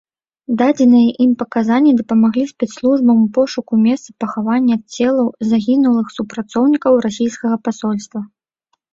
Дадзеныя 0.59 1.09
ім 1.23 1.31
паказанні 1.41 1.91
дапамаглі 1.99 2.45
спецслужбам 2.51 3.17
ў 3.23 3.27
пошуку 3.35 3.73
месца 3.87 4.09
пахавання 4.23 4.77
целаў 4.95 5.27
загінулых 5.51 6.07
супрацоўнікаў 6.17 6.93
расійскага 7.07 7.55
пасольства. 7.69 8.19